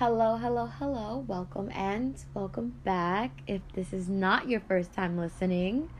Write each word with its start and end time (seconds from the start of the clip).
Hello, 0.00 0.36
hello, 0.36 0.64
hello. 0.64 1.22
Welcome 1.28 1.70
and 1.74 2.16
welcome 2.32 2.74
back. 2.84 3.42
If 3.46 3.60
this 3.74 3.92
is 3.92 4.08
not 4.08 4.48
your 4.48 4.60
first 4.60 4.94
time 4.94 5.18
listening, 5.18 5.90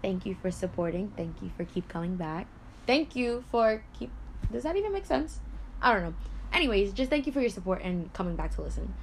thank 0.00 0.24
you 0.24 0.34
for 0.34 0.50
supporting. 0.50 1.12
Thank 1.14 1.42
you 1.42 1.50
for 1.54 1.66
keep 1.66 1.86
coming 1.86 2.16
back. 2.16 2.46
Thank 2.86 3.14
you 3.14 3.44
for 3.50 3.84
keep 3.98 4.10
Does 4.50 4.62
that 4.62 4.76
even 4.76 4.94
make 4.94 5.04
sense? 5.04 5.40
I 5.82 5.92
don't 5.92 6.04
know. 6.04 6.14
Anyways, 6.54 6.94
just 6.94 7.10
thank 7.10 7.26
you 7.26 7.32
for 7.32 7.42
your 7.42 7.50
support 7.50 7.82
and 7.82 8.10
coming 8.14 8.34
back 8.34 8.54
to 8.54 8.62
listen. 8.62 8.94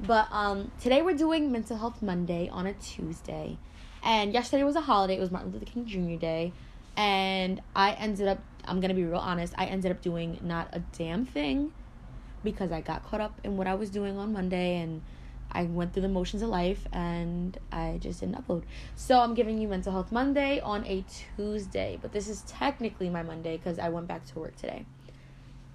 But 0.00 0.26
um 0.32 0.72
today 0.80 1.00
we're 1.00 1.16
doing 1.16 1.52
Mental 1.52 1.76
Health 1.76 2.02
Monday 2.02 2.48
on 2.48 2.66
a 2.66 2.72
Tuesday. 2.72 3.58
And 4.02 4.34
yesterday 4.34 4.64
was 4.64 4.74
a 4.74 4.80
holiday. 4.80 5.18
It 5.18 5.20
was 5.20 5.30
Martin 5.30 5.52
Luther 5.52 5.66
King 5.66 5.86
Jr. 5.86 6.18
Day. 6.18 6.52
And 6.96 7.62
I 7.76 7.92
ended 7.92 8.26
up 8.26 8.40
I'm 8.64 8.80
going 8.80 8.88
to 8.88 8.96
be 8.96 9.04
real 9.04 9.20
honest. 9.20 9.54
I 9.56 9.66
ended 9.66 9.92
up 9.92 10.02
doing 10.02 10.40
not 10.42 10.70
a 10.72 10.80
damn 10.80 11.24
thing 11.24 11.70
because 12.44 12.70
I 12.70 12.80
got 12.80 13.04
caught 13.04 13.20
up 13.20 13.40
in 13.42 13.56
what 13.56 13.66
I 13.66 13.74
was 13.74 13.90
doing 13.90 14.18
on 14.18 14.32
Monday 14.32 14.78
and 14.78 15.02
I 15.50 15.64
went 15.64 15.92
through 15.92 16.02
the 16.02 16.08
motions 16.08 16.42
of 16.42 16.48
life 16.48 16.86
and 16.92 17.56
I 17.72 17.98
just 18.00 18.20
didn't 18.20 18.36
upload. 18.36 18.64
So 18.96 19.20
I'm 19.20 19.34
giving 19.34 19.58
you 19.58 19.68
Mental 19.68 19.92
Health 19.92 20.12
Monday 20.12 20.60
on 20.60 20.84
a 20.84 21.04
Tuesday, 21.36 21.98
but 22.02 22.12
this 22.12 22.28
is 22.28 22.42
technically 22.42 23.08
my 23.08 23.22
Monday 23.22 23.56
because 23.56 23.78
I 23.78 23.88
went 23.88 24.08
back 24.08 24.26
to 24.26 24.38
work 24.38 24.56
today. 24.56 24.84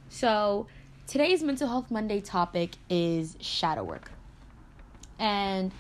So 0.10 0.68
today's 1.08 1.42
Mental 1.42 1.68
Health 1.68 1.90
Monday 1.90 2.20
topic 2.20 2.72
is 2.90 3.38
shadow 3.40 3.84
work. 3.84 4.12
And 5.18 5.72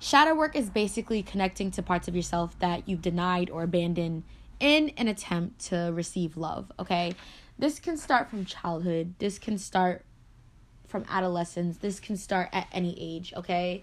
shadow 0.00 0.34
work 0.34 0.54
is 0.54 0.68
basically 0.68 1.22
connecting 1.22 1.70
to 1.72 1.82
parts 1.82 2.06
of 2.06 2.14
yourself 2.14 2.58
that 2.58 2.88
you've 2.88 3.02
denied 3.02 3.50
or 3.50 3.62
abandoned 3.62 4.24
in 4.60 4.90
an 4.96 5.08
attempt 5.08 5.66
to 5.66 5.90
receive 5.94 6.36
love, 6.36 6.70
okay? 6.78 7.14
This 7.58 7.78
can 7.78 7.96
start 7.96 8.28
from 8.28 8.44
childhood. 8.44 9.14
This 9.18 9.38
can 9.38 9.58
start 9.58 10.04
from 10.88 11.04
adolescence. 11.08 11.78
This 11.78 12.00
can 12.00 12.16
start 12.16 12.48
at 12.52 12.66
any 12.72 12.96
age, 12.98 13.32
okay? 13.36 13.82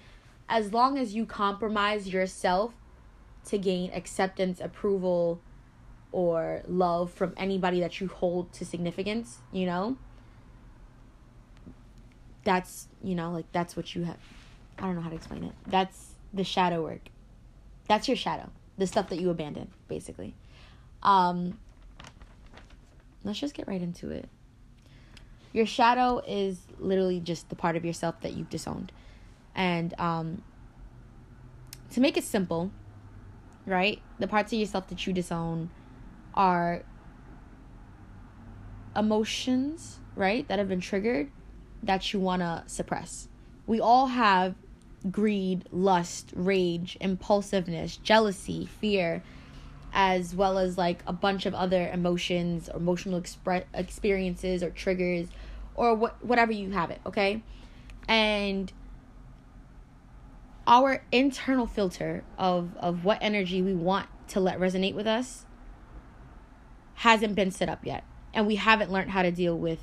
As 0.49 0.73
long 0.73 0.97
as 0.97 1.13
you 1.15 1.25
compromise 1.25 2.09
yourself 2.09 2.73
to 3.45 3.57
gain 3.57 3.91
acceptance, 3.93 4.59
approval, 4.59 5.39
or 6.11 6.63
love 6.67 7.11
from 7.11 7.33
anybody 7.37 7.79
that 7.79 8.01
you 8.01 8.07
hold 8.07 8.51
to 8.53 8.65
significance, 8.65 9.39
you 9.51 9.65
know? 9.65 9.97
That's, 12.43 12.87
you 13.03 13.15
know, 13.15 13.31
like 13.31 13.51
that's 13.51 13.75
what 13.75 13.95
you 13.95 14.03
have. 14.03 14.17
I 14.77 14.83
don't 14.83 14.95
know 14.95 15.01
how 15.01 15.09
to 15.09 15.15
explain 15.15 15.43
it. 15.43 15.53
That's 15.67 16.13
the 16.33 16.43
shadow 16.43 16.83
work. 16.83 17.01
That's 17.87 18.07
your 18.07 18.17
shadow. 18.17 18.49
The 18.77 18.87
stuff 18.87 19.09
that 19.09 19.19
you 19.19 19.29
abandon, 19.29 19.69
basically. 19.87 20.35
Um 21.01 21.57
let's 23.23 23.39
just 23.39 23.53
get 23.53 23.67
right 23.67 23.81
into 23.81 24.09
it. 24.09 24.29
Your 25.55 25.65
shadow 25.65 26.21
is 26.27 26.59
literally 26.79 27.21
just 27.21 27.47
the 27.47 27.55
part 27.55 27.77
of 27.77 27.85
yourself 27.85 28.19
that 28.23 28.33
you've 28.33 28.49
disowned. 28.49 28.91
And 29.55 29.97
um, 29.97 30.41
to 31.91 32.01
make 32.01 32.17
it 32.17 32.25
simple, 32.25 32.71
right? 33.65 34.01
The 34.19 34.27
parts 34.27 34.51
of 34.51 34.59
yourself 34.59 34.89
that 34.89 35.07
you 35.07 35.13
disown 35.13 35.69
are 36.33 36.83
emotions, 38.97 39.99
right? 40.17 40.45
That 40.49 40.59
have 40.59 40.67
been 40.67 40.81
triggered 40.81 41.31
that 41.81 42.11
you 42.11 42.19
want 42.19 42.41
to 42.41 42.63
suppress. 42.67 43.29
We 43.65 43.79
all 43.79 44.07
have 44.07 44.55
greed, 45.09 45.69
lust, 45.71 46.33
rage, 46.35 46.97
impulsiveness, 46.99 47.95
jealousy, 47.95 48.65
fear, 48.81 49.23
as 49.93 50.35
well 50.35 50.57
as 50.57 50.77
like 50.77 51.01
a 51.07 51.13
bunch 51.13 51.45
of 51.45 51.53
other 51.53 51.89
emotions 51.93 52.67
or 52.67 52.75
emotional 52.75 53.21
expre- 53.21 53.63
experiences 53.73 54.61
or 54.61 54.69
triggers 54.69 55.29
or 55.75 55.93
what 55.95 56.23
whatever 56.25 56.51
you 56.51 56.71
have 56.71 56.91
it, 56.91 56.99
okay? 57.05 57.41
And 58.07 58.71
our 60.67 61.03
internal 61.11 61.67
filter 61.67 62.23
of 62.37 62.75
of 62.77 63.05
what 63.05 63.19
energy 63.21 63.61
we 63.61 63.73
want 63.73 64.07
to 64.29 64.39
let 64.39 64.59
resonate 64.59 64.95
with 64.95 65.07
us 65.07 65.45
hasn't 66.95 67.35
been 67.35 67.51
set 67.51 67.69
up 67.69 67.85
yet. 67.85 68.03
And 68.33 68.47
we 68.47 68.55
haven't 68.55 68.91
learned 68.91 69.11
how 69.11 69.21
to 69.21 69.31
deal 69.31 69.57
with 69.57 69.79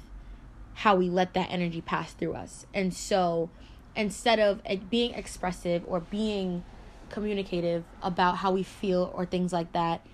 how 0.75 0.97
we 0.97 1.09
let 1.09 1.35
that 1.35 1.49
energy 1.51 1.81
pass 1.81 2.13
through 2.13 2.35
us. 2.35 2.67
And 2.75 2.93
so 2.93 3.51
instead 3.95 4.39
of 4.39 4.61
it 4.65 4.89
being 4.89 5.15
expressive 5.15 5.85
or 5.87 6.01
being 6.01 6.65
communicative 7.11 7.85
about 8.03 8.39
how 8.39 8.53
we 8.53 8.63
feel 8.63 9.13
or 9.15 9.27
things 9.27 9.53
like 9.53 9.73
that, 9.73 10.05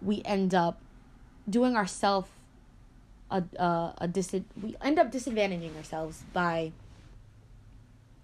we 0.00 0.22
end 0.24 0.54
up 0.54 0.80
doing 1.48 1.76
ourselves 1.76 2.28
a 3.30 3.42
a, 3.56 3.94
a 3.98 4.08
dis- 4.08 4.34
we 4.62 4.76
end 4.80 4.98
up 4.98 5.10
disadvantaging 5.12 5.76
ourselves 5.76 6.24
by 6.32 6.72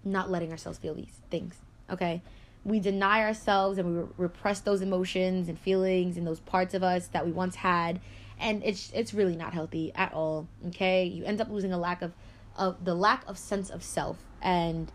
not 0.03 0.29
letting 0.29 0.51
ourselves 0.51 0.77
feel 0.77 0.93
these 0.93 1.21
things. 1.29 1.55
Okay, 1.89 2.21
we 2.63 2.79
deny 2.79 3.23
ourselves 3.23 3.77
and 3.77 3.89
we 3.89 4.01
re- 4.01 4.07
repress 4.17 4.59
those 4.59 4.81
emotions 4.81 5.49
and 5.49 5.57
feelings 5.59 6.17
and 6.17 6.27
those 6.27 6.39
parts 6.41 6.73
of 6.73 6.83
us 6.83 7.07
that 7.07 7.25
we 7.25 7.31
once 7.31 7.55
had, 7.55 7.99
and 8.39 8.63
it's 8.63 8.91
it's 8.93 9.13
really 9.13 9.35
not 9.35 9.53
healthy 9.53 9.91
at 9.95 10.13
all. 10.13 10.47
Okay, 10.67 11.05
you 11.05 11.23
end 11.23 11.41
up 11.41 11.49
losing 11.49 11.73
a 11.73 11.77
lack 11.77 12.01
of 12.01 12.13
of 12.55 12.83
the 12.83 12.95
lack 12.95 13.23
of 13.27 13.37
sense 13.37 13.69
of 13.69 13.83
self 13.83 14.17
and 14.41 14.91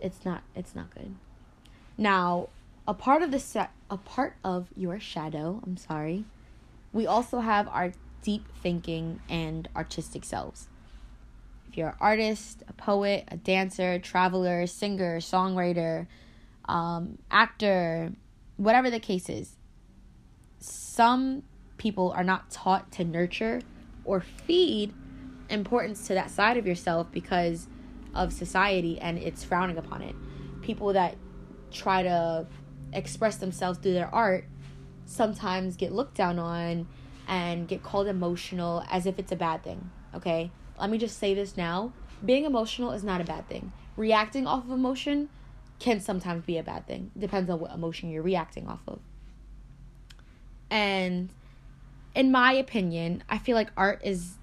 it's 0.00 0.24
not 0.24 0.42
it's 0.54 0.74
not 0.74 0.94
good. 0.94 1.14
Now, 1.98 2.48
a 2.86 2.94
part 2.94 3.22
of 3.22 3.30
the 3.30 3.38
set 3.38 3.70
a 3.90 3.96
part 3.96 4.36
of 4.44 4.68
your 4.76 5.00
shadow, 5.00 5.60
I'm 5.64 5.76
sorry. 5.76 6.24
We 6.92 7.06
also 7.06 7.40
have 7.40 7.68
our 7.68 7.92
deep 8.26 8.44
thinking 8.60 9.20
and 9.28 9.68
artistic 9.76 10.24
selves. 10.24 10.66
If 11.68 11.76
you're 11.76 11.90
an 11.90 11.94
artist, 12.00 12.64
a 12.66 12.72
poet, 12.72 13.22
a 13.28 13.36
dancer, 13.36 14.00
traveler, 14.00 14.66
singer, 14.66 15.20
songwriter, 15.20 16.08
um, 16.64 17.18
actor, 17.30 18.12
whatever 18.56 18.90
the 18.90 18.98
case 18.98 19.28
is, 19.28 19.54
some 20.58 21.44
people 21.78 22.12
are 22.16 22.24
not 22.24 22.50
taught 22.50 22.90
to 22.90 23.04
nurture 23.04 23.60
or 24.04 24.20
feed 24.20 24.92
importance 25.48 26.08
to 26.08 26.14
that 26.14 26.28
side 26.28 26.56
of 26.56 26.66
yourself 26.66 27.06
because 27.12 27.68
of 28.12 28.32
society 28.32 28.98
and 28.98 29.18
it's 29.18 29.44
frowning 29.44 29.78
upon 29.78 30.02
it. 30.02 30.16
People 30.62 30.94
that 30.94 31.14
try 31.70 32.02
to 32.02 32.44
express 32.92 33.36
themselves 33.36 33.78
through 33.78 33.92
their 33.92 34.12
art 34.12 34.46
sometimes 35.04 35.76
get 35.76 35.92
looked 35.92 36.16
down 36.16 36.40
on 36.40 36.88
and 37.26 37.66
get 37.66 37.82
called 37.82 38.06
emotional 38.06 38.84
as 38.90 39.06
if 39.06 39.18
it's 39.18 39.32
a 39.32 39.36
bad 39.36 39.62
thing. 39.62 39.90
Okay? 40.14 40.50
Let 40.78 40.90
me 40.90 40.98
just 40.98 41.18
say 41.18 41.34
this 41.34 41.56
now. 41.56 41.92
Being 42.24 42.44
emotional 42.44 42.92
is 42.92 43.04
not 43.04 43.20
a 43.20 43.24
bad 43.24 43.48
thing. 43.48 43.72
Reacting 43.96 44.46
off 44.46 44.64
of 44.64 44.70
emotion 44.70 45.28
can 45.78 46.00
sometimes 46.00 46.44
be 46.44 46.58
a 46.58 46.62
bad 46.62 46.86
thing. 46.86 47.10
Depends 47.18 47.50
on 47.50 47.60
what 47.60 47.72
emotion 47.72 48.10
you're 48.10 48.22
reacting 48.22 48.66
off 48.68 48.80
of. 48.86 49.00
And 50.70 51.30
in 52.14 52.32
my 52.32 52.52
opinion, 52.52 53.22
I 53.28 53.38
feel 53.38 53.56
like 53.56 53.70
art 53.76 54.00
is 54.04 54.34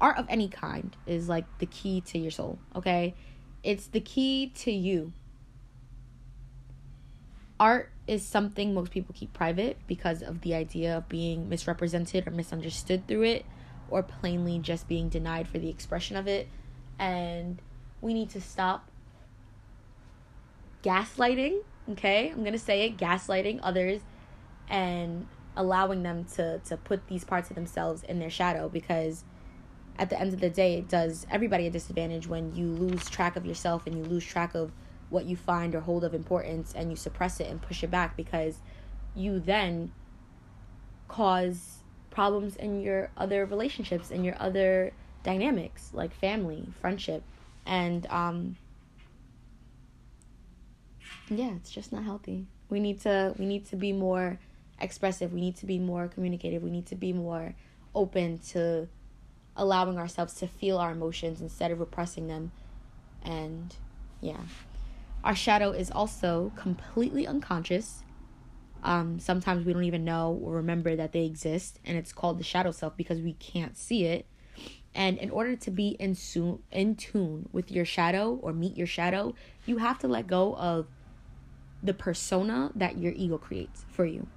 art 0.00 0.18
of 0.18 0.26
any 0.28 0.48
kind 0.48 0.94
is 1.06 1.28
like 1.28 1.44
the 1.58 1.66
key 1.66 2.00
to 2.02 2.18
your 2.18 2.30
soul, 2.30 2.58
okay? 2.74 3.14
It's 3.62 3.86
the 3.86 4.00
key 4.00 4.52
to 4.56 4.70
you 4.70 5.12
art 7.58 7.90
is 8.06 8.24
something 8.24 8.74
most 8.74 8.90
people 8.92 9.14
keep 9.16 9.32
private 9.32 9.76
because 9.86 10.22
of 10.22 10.42
the 10.42 10.54
idea 10.54 10.96
of 10.96 11.08
being 11.08 11.48
misrepresented 11.48 12.26
or 12.26 12.30
misunderstood 12.30 13.06
through 13.08 13.22
it 13.22 13.46
or 13.88 14.02
plainly 14.02 14.58
just 14.58 14.88
being 14.88 15.08
denied 15.08 15.48
for 15.48 15.58
the 15.58 15.68
expression 15.68 16.16
of 16.16 16.26
it. 16.26 16.48
And 16.98 17.60
we 18.00 18.14
need 18.14 18.30
to 18.30 18.40
stop 18.40 18.90
gaslighting 20.82 21.60
okay? 21.92 22.30
I'm 22.30 22.44
to 22.44 22.58
say 22.58 22.84
it 22.86 22.96
gaslighting 22.96 23.60
others 23.62 24.00
and 24.68 25.26
allowing 25.56 26.02
them 26.02 26.24
to 26.24 26.58
to 26.58 26.76
put 26.76 27.06
these 27.08 27.24
parts 27.24 27.50
of 27.50 27.56
themselves 27.56 28.02
in 28.02 28.18
their 28.18 28.30
shadow 28.30 28.68
because 28.68 29.24
at 29.98 30.10
the 30.10 30.20
end 30.20 30.34
of 30.34 30.40
the 30.40 30.50
day 30.50 30.74
it 30.74 30.88
does 30.88 31.26
everybody 31.30 31.66
a 31.66 31.70
disadvantage 31.70 32.26
when 32.26 32.54
you 32.54 32.66
lose 32.66 33.08
track 33.08 33.36
of 33.36 33.46
yourself 33.46 33.86
and 33.86 33.96
you 33.96 34.04
lose 34.04 34.24
track 34.24 34.54
of 34.54 34.70
what 35.08 35.24
you 35.24 35.36
find 35.36 35.74
or 35.74 35.80
hold 35.80 36.04
of 36.04 36.14
importance 36.14 36.72
and 36.74 36.90
you 36.90 36.96
suppress 36.96 37.40
it 37.40 37.48
and 37.48 37.62
push 37.62 37.82
it 37.82 37.90
back 37.90 38.16
because 38.16 38.58
you 39.14 39.38
then 39.38 39.92
cause 41.08 41.78
problems 42.10 42.56
in 42.56 42.80
your 42.80 43.10
other 43.16 43.46
relationships 43.46 44.10
and 44.10 44.24
your 44.24 44.34
other 44.40 44.92
dynamics 45.22 45.90
like 45.92 46.12
family 46.14 46.68
friendship. 46.80 47.22
And 47.64 48.06
um 48.08 48.56
yeah 51.28 51.54
it's 51.56 51.70
just 51.70 51.92
not 51.92 52.04
healthy. 52.04 52.46
We 52.68 52.80
need 52.80 53.00
to 53.02 53.34
we 53.38 53.46
need 53.46 53.66
to 53.66 53.76
be 53.76 53.92
more 53.92 54.38
expressive. 54.80 55.32
We 55.32 55.40
need 55.40 55.56
to 55.56 55.66
be 55.66 55.78
more 55.78 56.08
communicative. 56.08 56.62
We 56.62 56.70
need 56.70 56.86
to 56.86 56.96
be 56.96 57.12
more 57.12 57.54
open 57.94 58.38
to 58.50 58.88
allowing 59.56 59.98
ourselves 59.98 60.34
to 60.34 60.46
feel 60.46 60.76
our 60.78 60.90
emotions 60.90 61.40
instead 61.40 61.70
of 61.70 61.80
repressing 61.80 62.26
them. 62.26 62.52
And 63.22 63.74
yeah 64.20 64.40
our 65.26 65.34
shadow 65.34 65.72
is 65.72 65.90
also 65.90 66.52
completely 66.54 67.26
unconscious. 67.26 68.04
Um, 68.84 69.18
sometimes 69.18 69.66
we 69.66 69.72
don't 69.72 69.82
even 69.82 70.04
know 70.04 70.38
or 70.40 70.52
remember 70.52 70.94
that 70.94 71.10
they 71.10 71.24
exist, 71.24 71.80
and 71.84 71.98
it's 71.98 72.12
called 72.12 72.38
the 72.38 72.44
shadow 72.44 72.70
self 72.70 72.96
because 72.96 73.20
we 73.20 73.32
can't 73.32 73.76
see 73.76 74.04
it. 74.04 74.26
And 74.94 75.18
in 75.18 75.30
order 75.30 75.56
to 75.56 75.70
be 75.72 75.96
in, 75.98 76.14
soon, 76.14 76.62
in 76.70 76.94
tune 76.94 77.48
with 77.50 77.72
your 77.72 77.84
shadow 77.84 78.38
or 78.40 78.52
meet 78.52 78.76
your 78.76 78.86
shadow, 78.86 79.34
you 79.66 79.78
have 79.78 79.98
to 79.98 80.06
let 80.06 80.28
go 80.28 80.54
of 80.54 80.86
the 81.82 81.92
persona 81.92 82.70
that 82.76 82.96
your 82.96 83.12
ego 83.16 83.36
creates 83.36 83.84
for 83.90 84.06
you. 84.06 84.28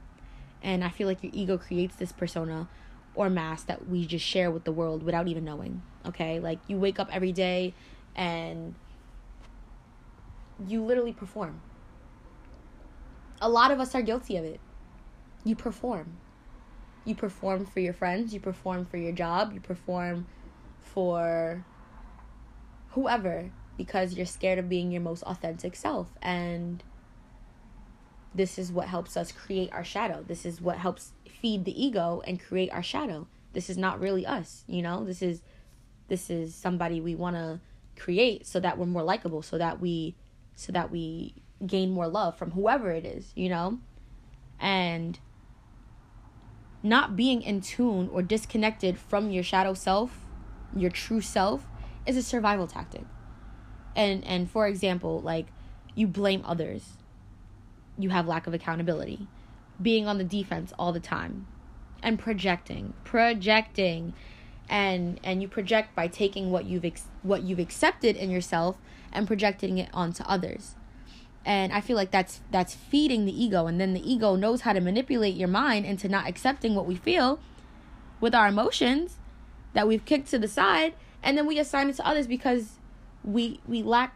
And 0.63 0.83
I 0.83 0.89
feel 0.89 1.07
like 1.07 1.21
your 1.21 1.31
ego 1.35 1.59
creates 1.59 1.97
this 1.97 2.11
persona 2.11 2.67
or 3.13 3.29
mask 3.29 3.67
that 3.67 3.87
we 3.87 4.07
just 4.07 4.25
share 4.25 4.49
with 4.49 4.63
the 4.63 4.71
world 4.71 5.03
without 5.03 5.27
even 5.27 5.45
knowing. 5.45 5.83
Okay? 6.07 6.39
Like 6.39 6.57
you 6.67 6.79
wake 6.79 6.99
up 6.99 7.09
every 7.13 7.31
day 7.31 7.75
and 8.15 8.73
you 10.67 10.83
literally 10.83 11.13
perform. 11.13 11.61
A 13.41 13.49
lot 13.49 13.71
of 13.71 13.79
us 13.79 13.95
are 13.95 14.01
guilty 14.01 14.37
of 14.37 14.45
it. 14.45 14.59
You 15.43 15.55
perform. 15.55 16.17
You 17.05 17.15
perform 17.15 17.65
for 17.65 17.79
your 17.79 17.93
friends, 17.93 18.33
you 18.33 18.39
perform 18.39 18.85
for 18.85 18.97
your 18.97 19.13
job, 19.13 19.53
you 19.53 19.61
perform 19.61 20.27
for 20.79 21.65
whoever 22.89 23.51
because 23.77 24.13
you're 24.13 24.25
scared 24.25 24.59
of 24.59 24.67
being 24.67 24.91
your 24.91 25.01
most 25.01 25.23
authentic 25.23 25.75
self. 25.75 26.09
And 26.21 26.83
this 28.35 28.59
is 28.59 28.71
what 28.71 28.87
helps 28.87 29.15
us 29.15 29.31
create 29.31 29.71
our 29.71 29.83
shadow. 29.83 30.23
This 30.27 30.45
is 30.45 30.61
what 30.61 30.77
helps 30.77 31.13
feed 31.41 31.65
the 31.65 31.83
ego 31.83 32.21
and 32.27 32.39
create 32.39 32.71
our 32.71 32.83
shadow. 32.83 33.27
This 33.53 33.69
is 33.69 33.77
not 33.77 33.99
really 33.99 34.25
us, 34.25 34.65
you 34.67 34.81
know? 34.81 35.05
This 35.05 35.21
is 35.21 35.41
this 36.09 36.29
is 36.29 36.55
somebody 36.55 36.99
we 36.99 37.15
want 37.15 37.35
to 37.35 37.59
create 37.95 38.45
so 38.45 38.59
that 38.59 38.77
we're 38.77 38.85
more 38.85 39.03
likable, 39.03 39.41
so 39.41 39.57
that 39.57 39.79
we 39.79 40.15
so 40.59 40.73
that 40.73 40.91
we 40.91 41.33
gain 41.65 41.89
more 41.89 42.09
love 42.09 42.37
from 42.37 42.51
whoever 42.51 42.91
it 42.91 43.05
is, 43.05 43.31
you 43.33 43.47
know? 43.47 43.79
And 44.59 45.17
not 46.83 47.15
being 47.15 47.41
in 47.41 47.61
tune 47.61 48.09
or 48.11 48.21
disconnected 48.21 48.97
from 48.97 49.31
your 49.31 49.41
shadow 49.41 49.73
self, 49.73 50.19
your 50.75 50.89
true 50.89 51.21
self, 51.21 51.65
is 52.05 52.17
a 52.17 52.21
survival 52.21 52.67
tactic. 52.67 53.05
And 53.95 54.25
and 54.25 54.51
for 54.51 54.67
example, 54.67 55.21
like 55.21 55.47
you 55.95 56.07
blame 56.07 56.43
others. 56.45 56.97
You 57.97 58.09
have 58.09 58.27
lack 58.27 58.45
of 58.45 58.53
accountability. 58.53 59.27
Being 59.81 60.07
on 60.07 60.17
the 60.17 60.25
defense 60.25 60.73
all 60.77 60.91
the 60.91 60.99
time 60.99 61.47
and 62.03 62.19
projecting, 62.19 62.93
projecting 63.05 64.13
and 64.69 65.21
and 65.23 65.41
you 65.41 65.47
project 65.47 65.95
by 65.95 66.07
taking 66.07 66.51
what 66.51 66.65
you've 66.65 66.83
ex- 66.83 67.07
what 67.23 67.43
you've 67.43 67.59
accepted 67.59 68.17
in 68.17 68.29
yourself 68.29 68.77
and 69.11 69.27
projecting 69.27 69.77
it 69.77 69.89
onto 69.93 70.23
others. 70.23 70.75
And 71.45 71.71
i 71.71 71.81
feel 71.81 71.95
like 71.95 72.11
that's 72.11 72.41
that's 72.51 72.75
feeding 72.75 73.25
the 73.25 73.43
ego. 73.43 73.67
And 73.67 73.79
then 73.79 73.93
the 73.93 74.11
ego 74.11 74.35
knows 74.35 74.61
how 74.61 74.73
to 74.73 74.81
manipulate 74.81 75.35
your 75.35 75.47
mind 75.47 75.85
into 75.85 76.07
not 76.07 76.27
accepting 76.27 76.75
what 76.75 76.85
we 76.85 76.95
feel 76.95 77.39
with 78.19 78.35
our 78.35 78.47
emotions 78.47 79.17
that 79.73 79.87
we've 79.87 80.05
kicked 80.05 80.29
to 80.29 80.39
the 80.39 80.47
side. 80.47 80.93
And 81.23 81.37
then 81.37 81.45
we 81.45 81.59
assign 81.59 81.89
it 81.89 81.95
to 81.97 82.07
others 82.07 82.27
because 82.27 82.73
we 83.23 83.59
we 83.67 83.83
lack 83.83 84.15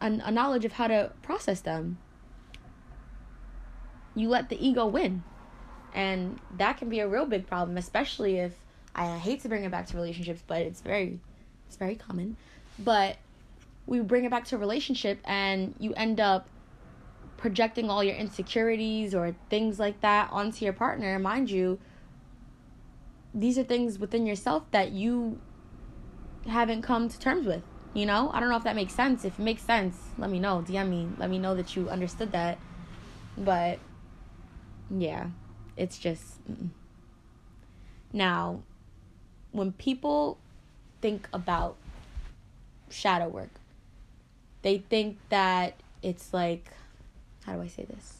a, 0.00 0.06
a 0.06 0.30
knowledge 0.30 0.64
of 0.64 0.72
how 0.72 0.86
to 0.86 1.12
process 1.22 1.60
them. 1.60 1.98
You 4.14 4.28
let 4.28 4.48
the 4.48 4.64
ego 4.64 4.86
win. 4.86 5.22
And 5.94 6.38
that 6.56 6.78
can 6.78 6.88
be 6.88 7.00
a 7.00 7.08
real 7.08 7.26
big 7.26 7.46
problem 7.46 7.76
especially 7.76 8.38
if 8.38 8.52
I 8.94 9.18
hate 9.18 9.42
to 9.42 9.48
bring 9.48 9.64
it 9.64 9.70
back 9.70 9.86
to 9.88 9.96
relationships, 9.96 10.42
but 10.46 10.62
it's 10.62 10.80
very 10.80 11.20
it's 11.66 11.76
very 11.76 11.96
common. 11.96 12.36
But 12.78 13.16
we 13.90 14.00
bring 14.00 14.24
it 14.24 14.30
back 14.30 14.44
to 14.44 14.54
a 14.54 14.58
relationship 14.58 15.18
and 15.24 15.74
you 15.80 15.92
end 15.94 16.20
up 16.20 16.48
projecting 17.36 17.90
all 17.90 18.04
your 18.04 18.14
insecurities 18.14 19.16
or 19.16 19.34
things 19.50 19.80
like 19.80 20.00
that 20.00 20.28
onto 20.30 20.64
your 20.64 20.72
partner. 20.72 21.18
Mind 21.18 21.50
you, 21.50 21.80
these 23.34 23.58
are 23.58 23.64
things 23.64 23.98
within 23.98 24.26
yourself 24.26 24.62
that 24.70 24.92
you 24.92 25.40
haven't 26.46 26.82
come 26.82 27.08
to 27.08 27.18
terms 27.18 27.46
with. 27.46 27.64
You 27.92 28.06
know, 28.06 28.30
I 28.32 28.38
don't 28.38 28.48
know 28.48 28.56
if 28.56 28.62
that 28.62 28.76
makes 28.76 28.94
sense. 28.94 29.24
If 29.24 29.40
it 29.40 29.42
makes 29.42 29.62
sense, 29.62 29.98
let 30.18 30.30
me 30.30 30.38
know. 30.38 30.64
DM 30.64 30.88
me. 30.88 31.08
Let 31.18 31.28
me 31.28 31.40
know 31.40 31.56
that 31.56 31.74
you 31.74 31.88
understood 31.88 32.30
that. 32.30 32.58
But 33.36 33.80
yeah, 34.88 35.30
it's 35.76 35.98
just. 35.98 36.24
Mm. 36.48 36.68
Now, 38.12 38.62
when 39.50 39.72
people 39.72 40.38
think 41.00 41.28
about 41.32 41.76
shadow 42.88 43.26
work, 43.26 43.59
they 44.62 44.78
think 44.78 45.18
that 45.28 45.80
it's 46.02 46.32
like, 46.32 46.70
how 47.44 47.54
do 47.54 47.62
I 47.62 47.66
say 47.66 47.84
this? 47.84 48.18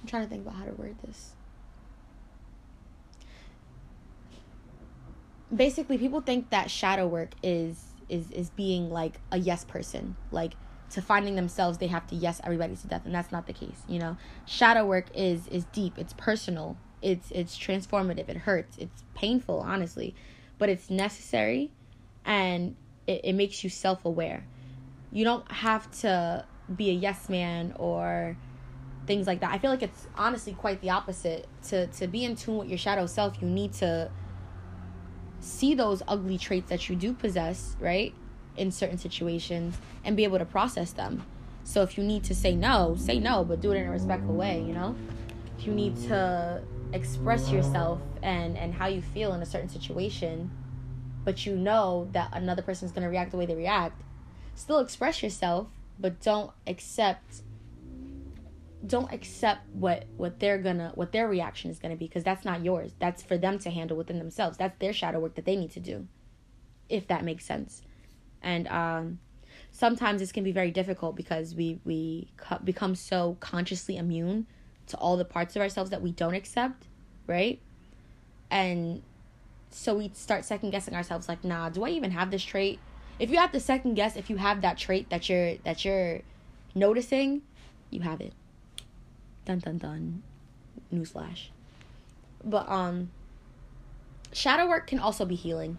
I'm 0.00 0.06
trying 0.06 0.22
to 0.24 0.28
think 0.28 0.42
about 0.42 0.54
how 0.54 0.64
to 0.64 0.72
word 0.72 0.96
this. 1.04 1.32
Basically, 5.54 5.96
people 5.98 6.20
think 6.20 6.50
that 6.50 6.70
shadow 6.70 7.06
work 7.06 7.30
is 7.42 7.82
is 8.08 8.30
is 8.30 8.50
being 8.50 8.90
like 8.90 9.14
a 9.32 9.38
yes 9.38 9.64
person, 9.64 10.16
like 10.30 10.52
to 10.90 11.02
finding 11.02 11.34
themselves 11.34 11.78
they 11.78 11.86
have 11.88 12.06
to 12.06 12.14
yes 12.14 12.40
everybody 12.44 12.76
to 12.76 12.86
death 12.86 13.02
and 13.04 13.14
that's 13.14 13.32
not 13.32 13.46
the 13.46 13.52
case 13.52 13.82
you 13.88 13.98
know 13.98 14.16
shadow 14.44 14.84
work 14.84 15.06
is 15.14 15.48
is 15.48 15.64
deep 15.66 15.98
it's 15.98 16.12
personal 16.14 16.76
it's 17.02 17.30
it's 17.30 17.58
transformative. 17.58 18.28
It 18.28 18.38
hurts. 18.38 18.76
It's 18.78 19.04
painful 19.14 19.60
honestly 19.60 20.14
but 20.58 20.68
it's 20.68 20.90
necessary 20.90 21.70
and 22.24 22.76
it, 23.06 23.20
it 23.24 23.32
makes 23.34 23.62
you 23.62 23.70
self-aware. 23.70 24.44
You 25.12 25.24
don't 25.24 25.50
have 25.50 25.90
to 26.00 26.44
be 26.74 26.90
a 26.90 26.92
yes 26.92 27.28
man 27.28 27.74
or 27.78 28.36
things 29.06 29.26
like 29.26 29.40
that. 29.40 29.52
I 29.52 29.58
feel 29.58 29.70
like 29.70 29.82
it's 29.82 30.06
honestly 30.16 30.52
quite 30.52 30.80
the 30.80 30.90
opposite. 30.90 31.46
To 31.68 31.86
to 31.86 32.06
be 32.06 32.24
in 32.24 32.36
tune 32.36 32.58
with 32.58 32.68
your 32.68 32.78
shadow 32.78 33.06
self 33.06 33.40
you 33.40 33.48
need 33.48 33.72
to 33.74 34.10
see 35.40 35.74
those 35.74 36.02
ugly 36.08 36.38
traits 36.38 36.70
that 36.70 36.88
you 36.88 36.96
do 36.96 37.12
possess 37.12 37.76
right 37.78 38.14
in 38.56 38.72
certain 38.72 38.98
situations 38.98 39.76
and 40.04 40.16
be 40.16 40.24
able 40.24 40.38
to 40.38 40.44
process 40.44 40.92
them. 40.92 41.24
So 41.62 41.82
if 41.82 41.98
you 41.98 42.04
need 42.04 42.24
to 42.24 42.34
say 42.34 42.54
no, 42.54 42.96
say 42.98 43.18
no, 43.18 43.44
but 43.44 43.60
do 43.60 43.72
it 43.72 43.76
in 43.76 43.86
a 43.86 43.90
respectful 43.90 44.34
way, 44.34 44.60
you 44.60 44.72
know? 44.72 44.94
If 45.58 45.66
you 45.66 45.74
need 45.74 45.96
to 46.08 46.62
express 46.92 47.50
yourself 47.50 48.00
and 48.22 48.56
and 48.56 48.74
how 48.74 48.86
you 48.86 49.02
feel 49.02 49.32
in 49.34 49.42
a 49.42 49.46
certain 49.46 49.68
situation, 49.68 50.50
but 51.24 51.46
you 51.46 51.56
know 51.56 52.08
that 52.12 52.30
another 52.32 52.62
person 52.62 52.86
is 52.86 52.92
going 52.92 53.02
to 53.02 53.10
react 53.10 53.30
the 53.30 53.36
way 53.36 53.46
they 53.46 53.54
react, 53.54 54.02
still 54.54 54.78
express 54.78 55.22
yourself, 55.22 55.68
but 55.98 56.20
don't 56.20 56.50
accept 56.66 57.42
don't 58.86 59.12
accept 59.12 59.62
what 59.72 60.04
what 60.16 60.38
they're 60.38 60.58
gonna 60.58 60.92
what 60.94 61.10
their 61.10 61.28
reaction 61.28 61.70
is 61.70 61.78
gonna 61.78 61.96
be 61.96 62.06
because 62.06 62.24
that's 62.24 62.44
not 62.44 62.64
yours. 62.64 62.92
That's 62.98 63.22
for 63.22 63.36
them 63.36 63.58
to 63.60 63.70
handle 63.70 63.96
within 63.96 64.18
themselves. 64.18 64.58
That's 64.58 64.78
their 64.78 64.92
shadow 64.92 65.18
work 65.18 65.34
that 65.34 65.44
they 65.44 65.56
need 65.56 65.72
to 65.72 65.80
do 65.80 66.06
if 66.88 67.08
that 67.08 67.24
makes 67.24 67.44
sense. 67.44 67.82
And 68.42 68.68
um, 68.68 69.18
sometimes 69.72 70.20
this 70.20 70.32
can 70.32 70.44
be 70.44 70.52
very 70.52 70.70
difficult 70.70 71.16
because 71.16 71.54
we 71.54 71.80
we 71.84 72.30
become 72.64 72.94
so 72.94 73.36
consciously 73.40 73.96
immune 73.96 74.46
to 74.88 74.96
all 74.96 75.16
the 75.16 75.24
parts 75.24 75.56
of 75.56 75.62
ourselves 75.62 75.90
that 75.90 76.02
we 76.02 76.12
don't 76.12 76.34
accept, 76.34 76.86
right? 77.26 77.60
And 78.50 79.02
so 79.70 79.94
we 79.94 80.10
start 80.14 80.44
second 80.44 80.70
guessing 80.70 80.94
ourselves 80.94 81.28
like, 81.28 81.44
nah, 81.44 81.68
do 81.68 81.84
I 81.84 81.90
even 81.90 82.12
have 82.12 82.30
this 82.30 82.42
trait? 82.42 82.78
If 83.18 83.30
you 83.30 83.38
have 83.38 83.52
to 83.52 83.60
second 83.60 83.94
guess 83.94 84.16
if 84.16 84.30
you 84.30 84.36
have 84.36 84.60
that 84.62 84.78
trait 84.78 85.10
that 85.10 85.28
you're 85.28 85.56
that 85.64 85.84
you're 85.84 86.20
noticing, 86.74 87.42
you 87.90 88.00
have 88.00 88.20
it. 88.20 88.32
Dun 89.44 89.58
dun 89.58 89.78
dun. 89.78 90.22
Newsflash. 90.92 91.48
But 92.44 92.68
um 92.68 93.10
shadow 94.32 94.68
work 94.68 94.86
can 94.86 94.98
also 94.98 95.24
be 95.24 95.34
healing. 95.34 95.78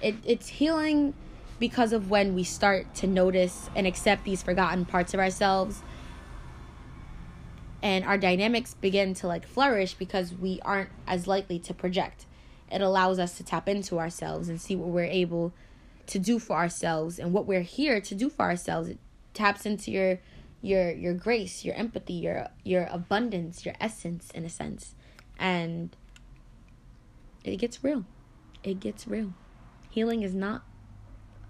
It 0.00 0.16
it's 0.24 0.48
healing 0.48 1.14
because 1.60 1.92
of 1.92 2.10
when 2.10 2.34
we 2.34 2.42
start 2.42 2.92
to 2.96 3.06
notice 3.06 3.70
and 3.76 3.86
accept 3.86 4.24
these 4.24 4.42
forgotten 4.42 4.84
parts 4.84 5.14
of 5.14 5.20
ourselves 5.20 5.82
and 7.82 8.04
our 8.04 8.16
dynamics 8.16 8.74
begin 8.74 9.12
to 9.14 9.26
like 9.26 9.46
flourish 9.46 9.94
because 9.94 10.32
we 10.32 10.60
aren't 10.64 10.90
as 11.06 11.26
likely 11.26 11.58
to 11.58 11.74
project. 11.74 12.26
It 12.70 12.80
allows 12.80 13.18
us 13.18 13.36
to 13.36 13.44
tap 13.44 13.68
into 13.68 13.98
ourselves 13.98 14.48
and 14.48 14.60
see 14.60 14.76
what 14.76 14.88
we're 14.88 15.04
able 15.04 15.52
to 16.06 16.18
do 16.18 16.38
for 16.38 16.56
ourselves 16.56 17.18
and 17.18 17.32
what 17.32 17.46
we're 17.46 17.62
here 17.62 18.00
to 18.00 18.14
do 18.14 18.30
for 18.30 18.42
ourselves. 18.44 18.88
It 18.88 18.98
taps 19.34 19.66
into 19.66 19.90
your 19.90 20.20
your 20.64 20.92
your 20.92 21.12
grace 21.12 21.64
your 21.64 21.74
empathy 21.74 22.12
your 22.12 22.46
your 22.62 22.84
abundance 22.92 23.66
your 23.66 23.74
essence 23.80 24.30
in 24.30 24.44
a 24.44 24.48
sense. 24.48 24.94
And 25.38 25.96
it 27.44 27.56
gets 27.56 27.82
real. 27.82 28.04
It 28.62 28.78
gets 28.78 29.08
real. 29.08 29.34
Healing 29.90 30.22
is 30.22 30.34
not 30.34 30.62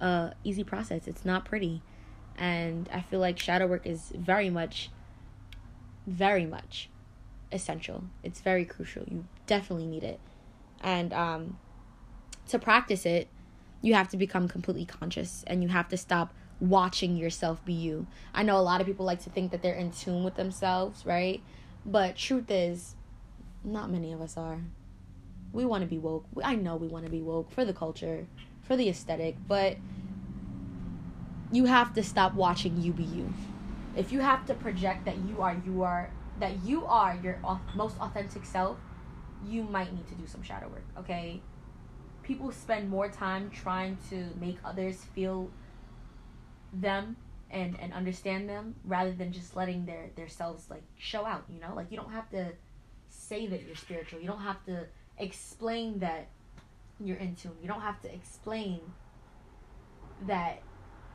a 0.00 0.32
easy 0.42 0.64
process. 0.64 1.06
It's 1.06 1.24
not 1.24 1.44
pretty. 1.44 1.82
And 2.38 2.88
I 2.92 3.02
feel 3.02 3.20
like 3.20 3.38
shadow 3.38 3.66
work 3.66 3.86
is 3.86 4.12
very 4.16 4.48
much 4.48 4.90
very 6.06 6.46
much 6.46 6.88
essential. 7.50 8.04
It's 8.22 8.40
very 8.40 8.64
crucial. 8.64 9.04
You 9.08 9.24
definitely 9.46 9.86
need 9.86 10.02
it. 10.02 10.20
And 10.80 11.12
um 11.12 11.58
to 12.48 12.58
practice 12.58 13.06
it, 13.06 13.28
you 13.80 13.94
have 13.94 14.08
to 14.08 14.16
become 14.16 14.48
completely 14.48 14.84
conscious 14.84 15.44
and 15.46 15.62
you 15.62 15.68
have 15.68 15.88
to 15.88 15.96
stop 15.96 16.34
watching 16.60 17.16
yourself 17.16 17.64
be 17.64 17.72
you. 17.72 18.06
I 18.32 18.42
know 18.42 18.56
a 18.56 18.62
lot 18.62 18.80
of 18.80 18.86
people 18.86 19.04
like 19.04 19.22
to 19.24 19.30
think 19.30 19.50
that 19.50 19.62
they're 19.62 19.74
in 19.74 19.90
tune 19.90 20.22
with 20.22 20.36
themselves, 20.36 21.04
right? 21.04 21.42
But 21.84 22.16
truth 22.16 22.50
is, 22.50 22.94
not 23.64 23.90
many 23.90 24.12
of 24.12 24.20
us 24.20 24.36
are. 24.36 24.60
We 25.52 25.64
want 25.64 25.82
to 25.82 25.88
be 25.88 25.98
woke. 25.98 26.24
I 26.42 26.54
know 26.54 26.76
we 26.76 26.88
want 26.88 27.04
to 27.04 27.10
be 27.10 27.20
woke 27.20 27.50
for 27.50 27.64
the 27.64 27.72
culture, 27.72 28.26
for 28.62 28.76
the 28.76 28.88
aesthetic, 28.88 29.36
but 29.46 29.76
you 31.50 31.66
have 31.66 31.92
to 31.94 32.02
stop 32.02 32.34
watching 32.34 32.80
you 32.80 32.92
be 32.92 33.02
you. 33.02 33.32
If 33.96 34.10
you 34.10 34.20
have 34.20 34.46
to 34.46 34.54
project 34.54 35.04
that 35.04 35.18
you 35.18 35.42
are 35.42 35.56
you 35.64 35.82
are 35.82 36.10
that 36.38 36.62
you 36.64 36.86
are 36.86 37.18
your 37.22 37.38
most 37.74 37.98
authentic 38.00 38.44
self, 38.44 38.78
you 39.46 39.64
might 39.64 39.92
need 39.92 40.08
to 40.08 40.14
do 40.14 40.26
some 40.26 40.42
shadow 40.42 40.68
work, 40.68 40.84
okay? 40.98 41.40
People 42.22 42.50
spend 42.52 42.88
more 42.88 43.08
time 43.08 43.50
trying 43.50 43.98
to 44.08 44.28
make 44.40 44.56
others 44.64 45.04
feel 45.14 45.50
them 46.72 47.16
and 47.50 47.78
and 47.80 47.92
understand 47.92 48.48
them 48.48 48.74
rather 48.84 49.12
than 49.12 49.30
just 49.30 49.54
letting 49.54 49.84
their 49.84 50.08
their 50.16 50.28
selves 50.28 50.70
like 50.70 50.82
show 50.98 51.26
out 51.26 51.44
you 51.52 51.60
know? 51.60 51.74
Like 51.74 51.90
you 51.90 51.98
don't 51.98 52.12
have 52.12 52.30
to 52.30 52.52
say 53.10 53.46
that 53.46 53.66
you're 53.66 53.76
spiritual. 53.76 54.20
You 54.20 54.26
don't 54.26 54.40
have 54.40 54.64
to 54.64 54.86
explain 55.18 55.98
that 55.98 56.28
you're 56.98 57.18
in 57.18 57.34
tune. 57.34 57.52
You 57.60 57.68
don't 57.68 57.82
have 57.82 58.00
to 58.02 58.14
explain 58.14 58.80
that 60.26 60.62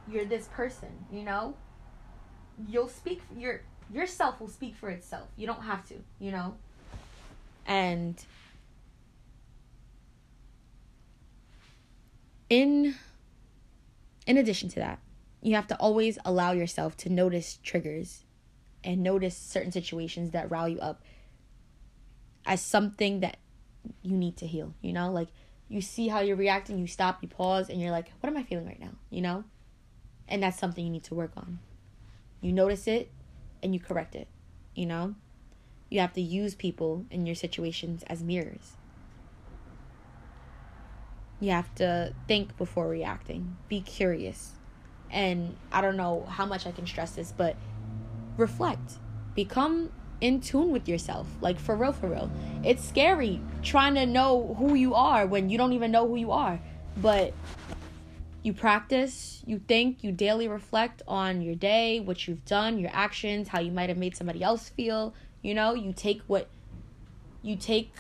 you're 0.08 0.26
this 0.26 0.48
person 0.48 0.90
you 1.12 1.24
know 1.24 1.56
you'll 2.70 2.88
speak 2.88 3.22
your 3.38 3.62
yourself 3.94 4.40
will 4.40 4.48
speak 4.48 4.76
for 4.76 4.90
itself 4.90 5.28
you 5.38 5.48
don't 5.48 5.64
have 5.64 5.86
to 5.88 5.96
you 6.20 6.32
know 6.32 6.56
and 7.66 8.26
in 12.50 12.96
in 14.26 14.38
addition 14.38 14.70
to 14.70 14.80
that 14.80 15.00
you 15.42 15.56
have 15.56 15.68
to 15.68 15.76
always 15.78 16.18
allow 16.26 16.52
yourself 16.52 16.98
to 16.98 17.10
notice 17.10 17.60
triggers 17.64 18.24
and 18.84 19.04
notice 19.04 19.36
certain 19.38 19.72
situations 19.72 20.32
that 20.32 20.50
rile 20.50 20.68
you 20.68 20.80
up 20.80 21.02
as 22.46 22.62
something 22.62 23.20
that 23.20 23.38
you 24.02 24.16
need 24.16 24.38
to 24.38 24.48
heal, 24.48 24.74
you 24.82 24.94
know? 24.94 25.12
Like 25.12 25.28
you 25.68 25.82
see 25.82 26.08
how 26.08 26.22
you're 26.22 26.38
reacting, 26.38 26.80
you 26.80 26.88
stop, 26.88 27.22
you 27.22 27.28
pause, 27.28 27.70
and 27.70 27.80
you're 27.82 27.92
like, 27.92 28.12
what 28.22 28.30
am 28.30 28.38
I 28.38 28.44
feeling 28.44 28.66
right 28.66 28.80
now? 28.80 28.92
You 29.10 29.22
know? 29.22 29.44
And 30.28 30.42
that's 30.42 30.58
something 30.58 30.84
you 30.84 30.92
need 30.92 31.04
to 31.06 31.16
work 31.16 31.32
on. 31.38 31.60
You 32.42 32.52
notice 32.52 32.88
it 32.88 33.12
and 33.62 33.74
you 33.74 33.80
correct 33.80 34.16
it, 34.16 34.28
you 34.76 34.86
know? 34.86 35.16
You 35.90 36.00
have 36.02 36.14
to 36.14 36.22
use 36.22 36.56
people 36.56 37.06
in 37.10 37.26
your 37.26 37.36
situations 37.36 38.04
as 38.08 38.24
mirrors. 38.24 38.76
You 41.40 41.52
have 41.52 41.74
to 41.76 42.14
think 42.28 42.58
before 42.58 42.88
reacting, 42.88 43.58
be 43.70 43.82
curious, 43.82 44.54
and 45.12 45.56
I 45.72 45.82
don't 45.82 45.96
know 45.96 46.26
how 46.28 46.46
much 46.46 46.66
I 46.66 46.72
can 46.72 46.88
stress 46.88 47.12
this, 47.12 47.32
but 47.32 47.56
reflect. 48.38 48.94
Become 49.36 49.92
in 50.20 50.42
tune 50.42 50.72
with 50.72 50.88
yourself. 50.88 51.28
Like 51.42 51.60
for 51.60 51.76
real, 51.76 51.94
for 51.94 52.10
real. 52.10 52.32
It's 52.64 52.88
scary 52.88 53.40
trying 53.62 53.96
to 53.96 54.06
know 54.06 54.56
who 54.58 54.74
you 54.74 54.96
are 54.96 55.28
when 55.28 55.50
you 55.50 55.58
don't 55.58 55.74
even 55.74 55.92
know 55.92 56.08
who 56.08 56.16
you 56.16 56.32
are. 56.32 56.60
But 56.98 57.34
you 58.44 58.54
practice, 58.54 59.44
you 59.46 59.60
think, 59.60 60.04
you 60.04 60.12
daily 60.12 60.48
reflect 60.48 61.02
on 61.08 61.42
your 61.42 61.56
day, 61.56 62.00
what 62.00 62.28
you've 62.28 62.46
done, 62.46 62.80
your 62.80 62.92
actions, 62.94 63.50
how 63.50 63.60
you 63.60 63.72
might 63.72 63.90
have 63.90 63.98
made 63.98 64.16
somebody 64.16 64.44
else 64.44 64.70
feel. 64.70 65.14
You 65.42 65.54
know, 65.54 65.74
you 65.74 65.94
take 65.94 66.22
what 66.28 66.48
you 67.42 67.56
take 67.56 67.92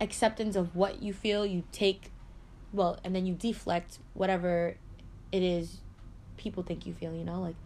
acceptance 0.00 0.56
of 0.56 0.74
what 0.74 1.02
you 1.02 1.12
feel, 1.12 1.44
you 1.44 1.64
take 1.72 2.10
well, 2.72 2.98
and 3.04 3.14
then 3.14 3.26
you 3.26 3.34
deflect 3.34 3.98
whatever 4.14 4.76
it 5.32 5.42
is 5.42 5.78
people 6.36 6.62
think 6.62 6.86
you 6.86 6.94
feel, 6.94 7.14
you 7.14 7.24
know? 7.24 7.40
Like, 7.40 7.56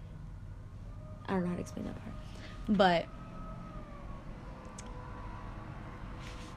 I 1.26 1.34
don't 1.34 1.42
know 1.42 1.48
how 1.50 1.54
to 1.54 1.60
explain 1.60 1.86
that 1.86 1.96
part. 2.02 2.14
But 2.68 3.06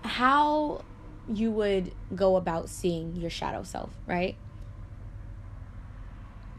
how 0.04 0.84
you 1.32 1.52
would 1.52 1.92
go 2.16 2.38
about 2.38 2.70
seeing 2.70 3.16
your 3.16 3.30
shadow 3.30 3.64
self, 3.64 3.92
right? 4.06 4.36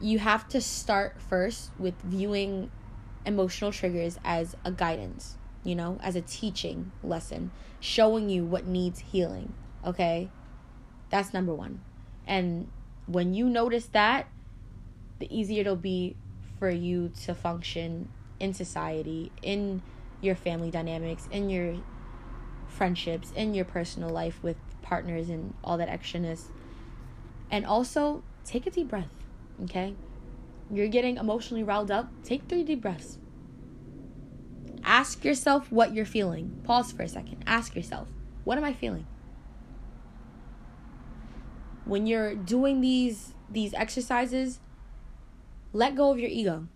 You 0.00 0.18
have 0.18 0.48
to 0.50 0.60
start 0.60 1.20
first 1.20 1.70
with 1.78 1.94
viewing 2.02 2.70
emotional 3.26 3.72
triggers 3.72 4.18
as 4.24 4.56
a 4.64 4.70
guidance, 4.70 5.36
you 5.64 5.74
know, 5.74 5.98
as 6.02 6.16
a 6.16 6.20
teaching 6.20 6.92
lesson, 7.02 7.50
showing 7.80 8.30
you 8.30 8.44
what 8.44 8.66
needs 8.66 9.00
healing, 9.00 9.52
okay? 9.84 10.30
That's 11.10 11.34
number 11.34 11.54
one. 11.54 11.80
And 12.26 12.68
when 13.06 13.34
you 13.34 13.46
notice 13.46 13.86
that, 13.86 14.28
the 15.18 15.34
easier 15.36 15.62
it'll 15.62 15.76
be 15.76 16.16
for 16.58 16.70
you 16.70 17.10
to 17.24 17.34
function 17.34 18.08
in 18.38 18.54
society, 18.54 19.32
in 19.42 19.82
your 20.20 20.34
family 20.34 20.70
dynamics, 20.70 21.28
in 21.30 21.50
your 21.50 21.76
friendships, 22.68 23.32
in 23.34 23.54
your 23.54 23.64
personal 23.64 24.10
life 24.10 24.38
with 24.42 24.56
partners 24.82 25.28
and 25.28 25.54
all 25.64 25.76
that 25.78 25.88
extraness. 25.88 26.44
And 27.50 27.64
also, 27.64 28.22
take 28.44 28.66
a 28.66 28.70
deep 28.70 28.88
breath, 28.88 29.10
okay? 29.64 29.94
You're 30.70 30.88
getting 30.88 31.16
emotionally 31.16 31.62
riled 31.62 31.90
up, 31.90 32.10
take 32.22 32.44
three 32.48 32.62
deep 32.62 32.82
breaths. 32.82 33.18
Ask 34.84 35.24
yourself 35.24 35.70
what 35.70 35.94
you're 35.94 36.04
feeling. 36.04 36.60
Pause 36.64 36.92
for 36.92 37.02
a 37.02 37.08
second. 37.08 37.42
Ask 37.46 37.74
yourself, 37.74 38.08
what 38.44 38.58
am 38.58 38.64
I 38.64 38.72
feeling? 38.72 39.06
When 41.84 42.06
you're 42.06 42.34
doing 42.34 42.80
these 42.80 43.34
these 43.50 43.72
exercises, 43.74 44.60
let 45.72 45.94
go 45.94 46.10
of 46.10 46.18
your 46.18 46.28
ego. 46.28 46.68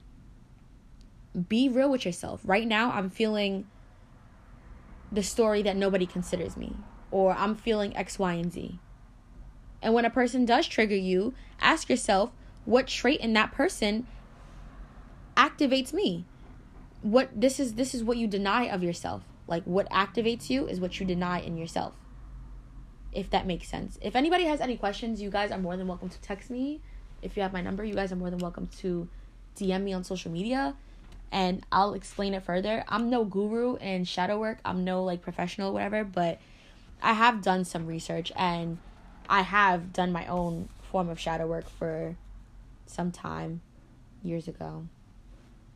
Be 1.48 1.68
real 1.68 1.90
with 1.90 2.04
yourself. 2.04 2.40
Right 2.44 2.66
now, 2.66 2.92
I'm 2.92 3.10
feeling 3.10 3.66
the 5.10 5.22
story 5.22 5.62
that 5.62 5.76
nobody 5.76 6.06
considers 6.06 6.56
me, 6.56 6.76
or 7.10 7.32
I'm 7.32 7.54
feeling 7.54 7.94
X, 7.96 8.18
Y, 8.18 8.32
and 8.32 8.52
Z. 8.52 8.78
And 9.82 9.92
when 9.94 10.04
a 10.04 10.10
person 10.10 10.44
does 10.44 10.66
trigger 10.66 10.96
you, 10.96 11.34
ask 11.60 11.88
yourself 11.88 12.32
what 12.64 12.86
trait 12.86 13.20
in 13.20 13.32
that 13.34 13.52
person 13.52 14.06
activates 15.36 15.92
me. 15.92 16.24
What 17.02 17.28
this 17.34 17.58
is 17.58 17.74
this 17.74 17.94
is 17.94 18.04
what 18.04 18.16
you 18.16 18.26
deny 18.26 18.64
of 18.64 18.82
yourself. 18.82 19.22
Like 19.46 19.64
what 19.64 19.88
activates 19.90 20.50
you 20.50 20.66
is 20.66 20.80
what 20.80 21.00
you 21.00 21.06
deny 21.06 21.40
in 21.40 21.56
yourself. 21.56 21.94
If 23.12 23.28
that 23.30 23.46
makes 23.46 23.68
sense. 23.68 23.98
If 24.00 24.16
anybody 24.16 24.44
has 24.44 24.60
any 24.60 24.76
questions, 24.76 25.20
you 25.20 25.30
guys 25.30 25.50
are 25.50 25.58
more 25.58 25.76
than 25.76 25.86
welcome 25.86 26.08
to 26.08 26.20
text 26.20 26.50
me 26.50 26.80
if 27.22 27.36
you 27.36 27.42
have 27.42 27.52
my 27.52 27.62
number, 27.62 27.84
you 27.84 27.94
guys 27.94 28.12
are 28.12 28.16
more 28.16 28.30
than 28.30 28.40
welcome 28.40 28.66
to 28.78 29.08
DM 29.56 29.82
me 29.82 29.92
on 29.92 30.02
social 30.02 30.30
media 30.30 30.74
and 31.30 31.64
I'll 31.70 31.94
explain 31.94 32.34
it 32.34 32.42
further. 32.42 32.84
I'm 32.88 33.08
no 33.08 33.24
guru 33.24 33.76
in 33.76 34.04
shadow 34.04 34.38
work. 34.38 34.58
I'm 34.64 34.84
no 34.84 35.04
like 35.04 35.22
professional 35.22 35.72
whatever, 35.72 36.04
but 36.04 36.40
I 37.00 37.14
have 37.14 37.40
done 37.40 37.64
some 37.64 37.86
research 37.86 38.32
and 38.36 38.78
I 39.28 39.42
have 39.42 39.92
done 39.92 40.12
my 40.12 40.26
own 40.26 40.68
form 40.90 41.08
of 41.08 41.18
shadow 41.18 41.46
work 41.46 41.70
for 41.70 42.16
some 42.86 43.10
time 43.10 43.60
years 44.22 44.48
ago. 44.48 44.86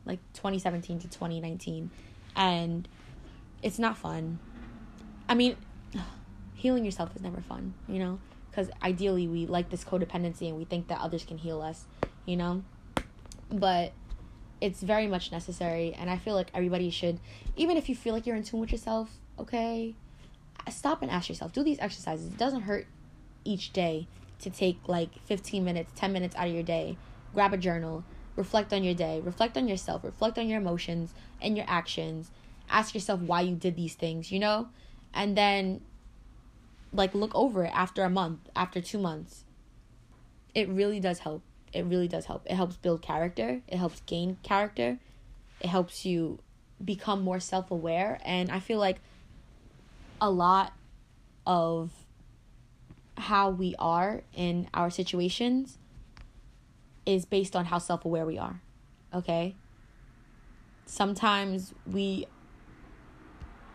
Like 0.05 0.19
2017 0.33 0.99
to 0.99 1.07
2019 1.07 1.89
and 2.35 2.87
it's 3.61 3.79
not 3.79 3.97
fun. 3.97 4.39
I 5.27 5.35
mean, 5.35 5.57
healing 6.55 6.85
yourself 6.85 7.15
is 7.15 7.21
never 7.21 7.41
fun, 7.41 7.73
you 7.87 7.99
know? 7.99 8.19
because 8.57 8.71
ideally 8.81 9.27
we 9.27 9.45
like 9.45 9.69
this 9.69 9.83
codependency 9.83 10.47
and 10.47 10.57
we 10.57 10.65
think 10.65 10.87
that 10.87 10.99
others 10.99 11.23
can 11.23 11.37
heal 11.37 11.61
us, 11.61 11.85
you 12.25 12.35
know? 12.35 12.63
But 13.51 13.93
it's 14.59 14.81
very 14.81 15.05
much 15.05 15.31
necessary 15.31 15.93
and 15.93 16.09
I 16.09 16.17
feel 16.17 16.33
like 16.33 16.47
everybody 16.55 16.89
should 16.89 17.19
even 17.55 17.77
if 17.77 17.87
you 17.87 17.95
feel 17.95 18.15
like 18.15 18.25
you're 18.25 18.35
in 18.35 18.41
tune 18.41 18.59
with 18.59 18.71
yourself, 18.71 19.11
okay? 19.37 19.93
Stop 20.71 21.03
and 21.03 21.11
ask 21.11 21.29
yourself. 21.29 21.53
Do 21.53 21.63
these 21.63 21.77
exercises. 21.77 22.27
It 22.27 22.37
doesn't 22.37 22.61
hurt 22.61 22.87
each 23.45 23.73
day 23.73 24.07
to 24.39 24.49
take 24.49 24.79
like 24.87 25.09
15 25.25 25.63
minutes, 25.63 25.91
10 25.95 26.13
minutes 26.13 26.35
out 26.35 26.47
of 26.47 26.53
your 26.53 26.63
day. 26.63 26.97
Grab 27.33 27.53
a 27.53 27.57
journal, 27.57 28.03
reflect 28.35 28.73
on 28.73 28.83
your 28.83 28.93
day, 28.93 29.19
reflect 29.23 29.57
on 29.57 29.67
yourself, 29.67 30.03
reflect 30.03 30.37
on 30.37 30.47
your 30.47 30.59
emotions 30.59 31.13
and 31.41 31.57
your 31.57 31.65
actions. 31.67 32.31
Ask 32.69 32.93
yourself 32.93 33.21
why 33.21 33.41
you 33.41 33.55
did 33.55 33.75
these 33.75 33.95
things, 33.95 34.31
you 34.31 34.39
know? 34.39 34.69
And 35.13 35.37
then 35.37 35.81
like 36.93 37.13
look 37.13 37.33
over 37.35 37.65
it 37.65 37.71
after 37.73 38.03
a 38.03 38.09
month, 38.09 38.39
after 38.55 38.81
2 38.81 38.97
months. 38.97 39.43
It 40.55 40.69
really 40.69 40.99
does 40.99 41.19
help. 41.19 41.43
It 41.73 41.85
really 41.85 42.07
does 42.07 42.25
help. 42.25 42.45
It 42.45 42.55
helps 42.55 42.77
build 42.77 43.01
character, 43.01 43.61
it 43.67 43.77
helps 43.77 44.01
gain 44.01 44.37
character. 44.43 44.99
It 45.59 45.67
helps 45.67 46.05
you 46.05 46.39
become 46.83 47.23
more 47.23 47.39
self-aware 47.39 48.19
and 48.23 48.51
I 48.51 48.59
feel 48.59 48.77
like 48.77 48.99
a 50.21 50.29
lot 50.29 50.73
of 51.45 51.91
how 53.17 53.49
we 53.49 53.75
are 53.79 54.21
in 54.33 54.69
our 54.73 54.89
situations 54.89 55.77
is 57.05 57.25
based 57.25 57.55
on 57.55 57.65
how 57.65 57.77
self 57.77 58.05
aware 58.05 58.25
we 58.25 58.37
are. 58.37 58.61
Okay? 59.13 59.55
Sometimes 60.85 61.73
we 61.85 62.27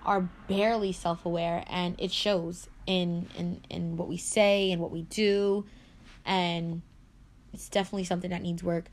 are 0.05 0.29
barely 0.49 0.93
self 0.93 1.25
aware 1.25 1.65
and 1.67 1.95
it 1.99 2.13
shows 2.13 2.69
in 2.87 3.29
in 3.37 3.61
in 3.71 3.97
what 3.97 4.09
we 4.09 4.17
say 4.17 4.73
and 4.73 4.81
what 4.81 4.91
we 4.91 5.03
do 5.03 5.65
and 6.25 6.83
it's 7.53 7.69
definitely 7.69 8.03
something 8.03 8.31
that 8.31 8.43
needs 8.43 8.63
work 8.65 8.87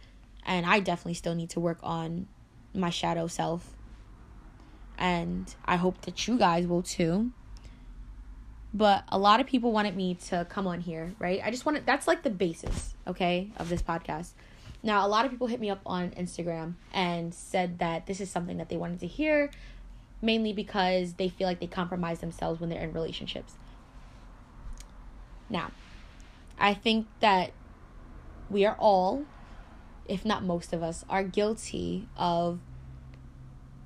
and 0.46 0.66
I 0.66 0.80
definitely 0.80 1.16
still 1.16 1.34
need 1.34 1.50
to 1.52 1.60
work 1.60 1.80
on 1.82 2.28
my 2.74 2.92
shadow 2.92 3.26
self 3.26 3.76
and 4.98 5.54
I 5.66 5.78
hope 5.78 6.02
that 6.02 6.28
you 6.28 6.38
guys 6.38 6.68
will 6.68 6.84
too. 6.84 7.32
But 8.74 9.04
a 9.10 9.18
lot 9.18 9.40
of 9.40 9.48
people 9.48 9.72
wanted 9.72 9.96
me 9.96 10.16
to 10.28 10.46
come 10.50 10.68
on 10.68 10.82
here, 10.82 11.14
right? 11.18 11.42
I 11.44 11.50
just 11.50 11.66
wanted 11.66 11.86
that's 11.86 12.08
like 12.08 12.24
the 12.24 12.30
basis, 12.30 12.94
okay, 13.08 13.50
of 13.58 13.70
this 13.70 13.82
podcast. 13.82 14.32
Now, 14.82 15.06
a 15.06 15.10
lot 15.10 15.26
of 15.26 15.32
people 15.32 15.48
hit 15.48 15.60
me 15.60 15.70
up 15.70 15.82
on 15.86 16.12
Instagram 16.12 16.76
and 16.94 17.34
said 17.34 17.80
that 17.80 18.06
this 18.06 18.22
is 18.22 18.30
something 18.32 18.58
that 18.58 18.70
they 18.70 18.78
wanted 18.78 19.00
to 19.02 19.08
hear, 19.08 19.50
mainly 20.22 20.54
because 20.54 21.14
they 21.14 21.28
feel 21.30 21.48
like 21.48 21.60
they 21.60 21.68
compromise 21.68 22.20
themselves 22.20 22.62
when 22.62 22.70
they're 22.70 22.82
in 22.82 22.94
relationships. 22.94 23.54
Now, 25.50 25.72
I 26.58 26.74
think 26.74 27.08
that 27.20 27.52
we 28.50 28.66
are 28.66 28.76
all, 28.80 29.26
if 30.08 30.24
not 30.24 30.44
most 30.44 30.74
of 30.74 30.82
us, 30.82 31.04
are 31.10 31.24
guilty 31.24 32.08
of 32.16 32.60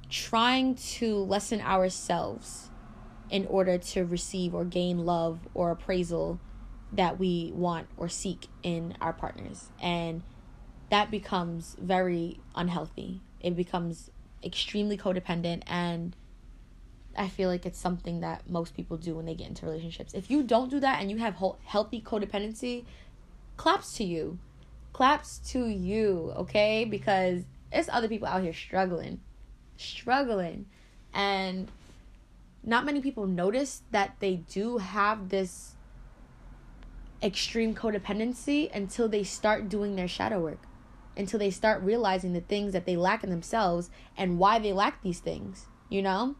trying 0.10 0.76
to 0.76 1.18
lessen 1.18 1.60
ourselves 1.62 2.70
in 3.30 3.46
order 3.48 3.78
to 3.78 4.06
receive 4.06 4.54
or 4.54 4.66
gain 4.66 5.06
love 5.06 5.40
or 5.54 5.72
appraisal 5.72 6.40
that 6.92 7.20
we 7.20 7.52
want 7.56 7.88
or 7.98 8.08
seek 8.08 8.48
in 8.62 8.96
our 9.02 9.14
partners. 9.14 9.70
And 9.82 10.22
that 10.90 11.10
becomes 11.10 11.76
very 11.82 12.40
unhealthy. 12.56 13.22
It 13.40 13.56
becomes 13.56 14.12
extremely 14.44 14.98
codependent 14.98 15.64
and 15.68 16.16
I 17.16 17.30
feel 17.30 17.50
like 17.50 17.66
it's 17.66 17.80
something 17.80 18.22
that 18.22 18.50
most 18.50 18.76
people 18.76 18.98
do 18.98 19.16
when 19.16 19.26
they 19.26 19.36
get 19.36 19.48
into 19.48 19.66
relationships. 19.66 20.14
If 20.14 20.32
you 20.32 20.44
don't 20.44 20.70
do 20.70 20.80
that 20.80 21.02
and 21.02 21.12
you 21.12 21.18
have 21.18 21.36
healthy 21.64 22.02
codependency, 22.02 22.86
claps 23.58 23.94
to 23.98 24.04
you. 24.04 24.40
Claps 24.94 25.40
to 25.52 25.68
you, 25.68 26.34
okay? 26.38 26.86
Because 26.86 27.44
it's 27.72 27.90
other 27.92 28.08
people 28.08 28.28
out 28.28 28.44
here 28.44 28.54
struggling. 28.54 29.20
Struggling. 29.78 30.66
And 31.14 31.72
not 32.64 32.86
many 32.86 33.02
people 33.02 33.28
notice 33.28 33.84
that 33.92 34.16
they 34.20 34.38
do 34.38 34.78
have 34.78 35.30
this 35.30 35.76
extreme 37.22 37.74
codependency 37.74 38.74
until 38.74 39.08
they 39.08 39.24
start 39.24 39.70
doing 39.70 39.96
their 39.96 40.08
shadow 40.08 40.40
work 40.40 40.60
until 41.16 41.40
they 41.40 41.52
start 41.52 41.82
realizing 41.82 42.34
the 42.34 42.42
things 42.42 42.74
that 42.74 42.86
they 42.86 42.96
lack 42.96 43.24
in 43.24 43.30
themselves 43.30 43.90
and 44.18 44.40
why 44.40 44.60
they 44.60 44.74
lack 44.74 45.02
these 45.02 45.20
things, 45.20 45.68
you 45.90 46.02
know? 46.02 46.36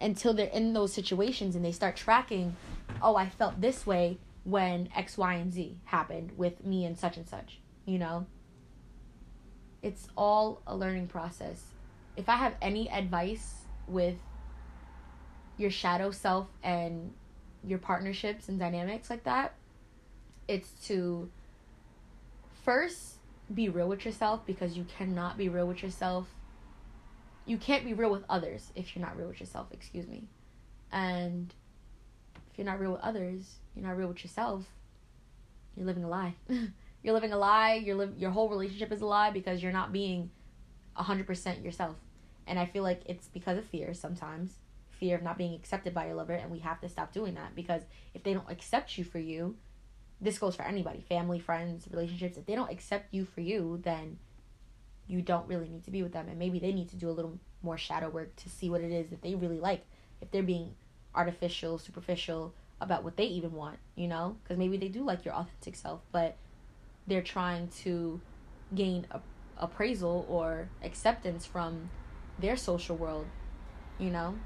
Until 0.00 0.34
they're 0.34 0.46
in 0.46 0.72
those 0.72 0.92
situations 0.92 1.56
and 1.56 1.64
they 1.64 1.72
start 1.72 1.96
tracking, 1.96 2.56
oh, 3.02 3.16
I 3.16 3.28
felt 3.28 3.60
this 3.60 3.86
way 3.86 4.18
when 4.44 4.88
X, 4.94 5.18
Y, 5.18 5.34
and 5.34 5.52
Z 5.52 5.78
happened 5.84 6.32
with 6.36 6.64
me 6.64 6.84
and 6.84 6.98
such 6.98 7.16
and 7.16 7.28
such, 7.28 7.60
you 7.84 7.98
know? 7.98 8.26
It's 9.82 10.08
all 10.16 10.62
a 10.66 10.76
learning 10.76 11.08
process. 11.08 11.62
If 12.16 12.28
I 12.28 12.36
have 12.36 12.56
any 12.62 12.90
advice 12.90 13.66
with 13.86 14.16
your 15.56 15.70
shadow 15.70 16.10
self 16.10 16.48
and 16.62 17.12
your 17.64 17.78
partnerships 17.78 18.48
and 18.48 18.58
dynamics 18.58 19.10
like 19.10 19.24
that, 19.24 19.54
it's 20.48 20.70
to 20.86 21.30
first 22.64 23.14
be 23.52 23.68
real 23.68 23.88
with 23.88 24.04
yourself 24.04 24.44
because 24.46 24.76
you 24.76 24.84
cannot 24.98 25.36
be 25.36 25.48
real 25.48 25.66
with 25.66 25.82
yourself. 25.82 26.28
You 27.44 27.58
can't 27.58 27.84
be 27.84 27.94
real 27.94 28.10
with 28.10 28.24
others 28.28 28.72
if 28.74 28.94
you're 28.94 29.04
not 29.04 29.16
real 29.16 29.28
with 29.28 29.40
yourself, 29.40 29.68
excuse 29.72 30.06
me. 30.06 30.24
And 30.92 31.52
if 32.50 32.58
you're 32.58 32.66
not 32.66 32.80
real 32.80 32.92
with 32.92 33.00
others, 33.00 33.56
you're 33.74 33.86
not 33.86 33.96
real 33.96 34.08
with 34.08 34.24
yourself, 34.24 34.64
you're 35.76 35.86
living 35.86 36.04
a 36.04 36.08
lie. 36.08 36.34
you're 37.02 37.14
living 37.14 37.32
a 37.32 37.38
lie. 37.38 37.74
Your 37.74 37.96
live 37.96 38.14
your 38.18 38.30
whole 38.30 38.48
relationship 38.48 38.90
is 38.90 39.00
a 39.00 39.06
lie 39.06 39.30
because 39.30 39.62
you're 39.62 39.72
not 39.72 39.92
being 39.92 40.30
100% 40.98 41.64
yourself. 41.64 41.96
And 42.46 42.58
I 42.58 42.66
feel 42.66 42.82
like 42.82 43.02
it's 43.06 43.28
because 43.28 43.58
of 43.58 43.64
fear 43.66 43.92
sometimes. 43.92 44.54
Fear 44.98 45.16
of 45.16 45.22
not 45.22 45.38
being 45.38 45.54
accepted 45.54 45.94
by 45.94 46.06
your 46.06 46.14
lover 46.14 46.32
and 46.32 46.50
we 46.50 46.60
have 46.60 46.80
to 46.80 46.88
stop 46.88 47.12
doing 47.12 47.34
that 47.34 47.54
because 47.54 47.82
if 48.14 48.22
they 48.22 48.34
don't 48.34 48.50
accept 48.50 48.96
you 48.96 49.04
for 49.04 49.18
you, 49.18 49.56
this 50.20 50.38
goes 50.38 50.56
for 50.56 50.62
anybody 50.62 51.04
family 51.08 51.38
friends 51.38 51.86
relationships. 51.90 52.36
If 52.36 52.46
they 52.46 52.54
don't 52.54 52.70
accept 52.70 53.12
you 53.12 53.24
for 53.24 53.40
you 53.40 53.80
then 53.82 54.18
you 55.06 55.22
don't 55.22 55.46
really 55.46 55.68
need 55.68 55.84
to 55.84 55.90
be 55.90 56.02
with 56.02 56.12
them 56.12 56.28
and 56.28 56.38
maybe 56.38 56.58
they 56.58 56.72
need 56.72 56.88
to 56.90 56.96
do 56.96 57.08
a 57.08 57.12
little 57.12 57.38
more 57.62 57.78
shadow 57.78 58.08
work 58.08 58.34
to 58.36 58.48
see 58.48 58.70
what 58.70 58.80
it 58.80 58.90
is 58.90 59.10
that 59.10 59.22
they 59.22 59.34
really 59.34 59.60
like. 59.60 59.84
If 60.20 60.30
they're 60.30 60.42
being 60.42 60.74
artificial 61.16 61.78
superficial 61.78 62.54
about 62.80 63.02
what 63.02 63.16
they 63.16 63.24
even 63.24 63.52
want 63.52 63.78
you 63.96 64.06
know 64.06 64.36
because 64.42 64.58
maybe 64.58 64.76
they 64.76 64.88
do 64.88 65.02
like 65.02 65.24
your 65.24 65.34
authentic 65.34 65.74
self 65.74 66.00
but 66.12 66.36
they're 67.06 67.22
trying 67.22 67.68
to 67.68 68.20
gain 68.74 69.06
a, 69.10 69.20
appraisal 69.58 70.26
or 70.28 70.68
acceptance 70.84 71.46
from 71.46 71.88
their 72.38 72.56
social 72.56 72.96
world 72.96 73.26
you 73.98 74.10
know 74.10 74.36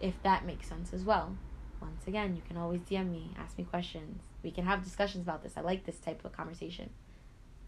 if 0.00 0.20
that 0.22 0.44
makes 0.44 0.66
sense 0.66 0.92
as 0.92 1.04
well 1.04 1.36
once 1.80 2.06
again 2.06 2.34
you 2.34 2.42
can 2.46 2.56
always 2.56 2.80
dm 2.82 3.10
me 3.10 3.34
ask 3.38 3.56
me 3.58 3.64
questions 3.64 4.22
we 4.42 4.50
can 4.50 4.64
have 4.64 4.84
discussions 4.84 5.22
about 5.22 5.42
this. 5.42 5.54
I 5.56 5.60
like 5.60 5.84
this 5.84 5.98
type 5.98 6.24
of 6.24 6.32
conversation. 6.32 6.90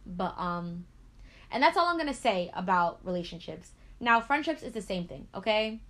But 0.07 0.35
um 0.39 0.87
and 1.51 1.63
that's 1.63 1.77
all 1.77 1.87
I'm 1.87 1.97
going 1.97 2.09
to 2.09 2.15
say 2.15 2.51
about 2.55 3.01
relationships. 3.05 3.73
Now, 4.01 4.23
friendships 4.23 4.63
is 4.63 4.73
the 4.73 4.81
same 4.81 5.07
thing, 5.07 5.29
okay? 5.35 5.81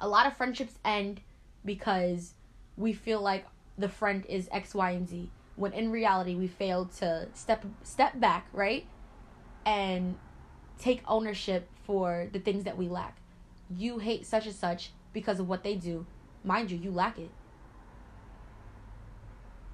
A 0.00 0.08
lot 0.08 0.26
of 0.26 0.34
friendships 0.34 0.78
end 0.86 1.20
because 1.66 2.32
we 2.78 2.94
feel 2.94 3.20
like 3.20 3.46
the 3.76 3.90
friend 3.90 4.24
is 4.26 4.48
X, 4.50 4.74
Y, 4.74 4.90
and 4.92 5.06
Z. 5.06 5.30
When 5.56 5.74
in 5.74 5.92
reality, 5.92 6.34
we 6.34 6.46
failed 6.46 6.92
to 6.94 7.28
step 7.34 7.66
step 7.82 8.18
back, 8.18 8.46
right, 8.54 8.86
and 9.66 10.16
take 10.78 11.02
ownership 11.06 11.68
for 11.84 12.28
the 12.32 12.38
things 12.38 12.64
that 12.64 12.78
we 12.78 12.88
lack. 12.88 13.18
You 13.68 13.98
hate 13.98 14.24
such 14.24 14.46
and 14.46 14.54
such 14.54 14.92
because 15.12 15.40
of 15.40 15.48
what 15.48 15.62
they 15.62 15.74
do. 15.74 16.06
Mind 16.44 16.70
you, 16.70 16.78
you 16.78 16.90
lack 16.90 17.18
it 17.18 17.30